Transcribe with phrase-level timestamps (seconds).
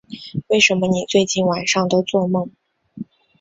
[0.47, 2.49] 为什么你最近晚上都作梦